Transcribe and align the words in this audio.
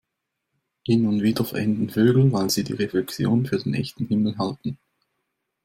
Hin 0.87 1.05
und 1.07 1.21
wieder 1.21 1.45
verenden 1.45 1.91
Vögel, 1.91 2.31
weil 2.31 2.49
sie 2.49 2.63
die 2.63 2.73
Reflexion 2.73 3.45
für 3.45 3.59
den 3.59 3.75
echten 3.75 4.07
Himmel 4.07 4.35
halten. 4.39 4.79